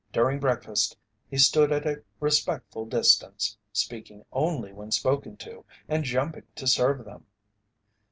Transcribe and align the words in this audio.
During 0.11 0.39
breakfast 0.39 0.97
he 1.29 1.37
stood 1.37 1.71
at 1.71 1.85
a 1.85 2.01
respectful 2.19 2.87
distance, 2.87 3.55
speaking 3.71 4.25
only 4.31 4.73
when 4.73 4.89
spoken 4.89 5.37
to, 5.37 5.63
and 5.87 6.03
jumping 6.03 6.47
to 6.55 6.65
serve 6.65 7.05
them. 7.05 7.27